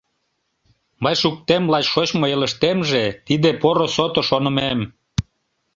[1.03, 4.79] Мый шуктем лач шочмо элыштемже Тиде поро сото шонымем!